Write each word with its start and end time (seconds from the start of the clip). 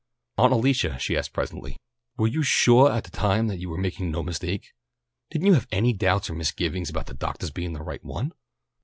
"Aunt 0.39 0.51
Alicia," 0.51 0.97
she 0.97 1.15
asked 1.15 1.31
presently, 1.31 1.77
"were 2.17 2.25
you 2.25 2.43
suah 2.43 2.91
at 2.97 3.03
the 3.03 3.11
time 3.11 3.45
that 3.45 3.59
you 3.59 3.69
were 3.69 3.77
making 3.77 4.09
no 4.09 4.23
mistake? 4.23 4.73
Didn't 5.29 5.45
you 5.45 5.53
have 5.53 5.67
any 5.71 5.93
doubts 5.93 6.27
or 6.27 6.33
misgivings 6.33 6.89
about 6.89 7.05
the 7.05 7.13
doctah's 7.13 7.51
being 7.51 7.73
the 7.73 7.83
right 7.83 8.03
one?" 8.03 8.33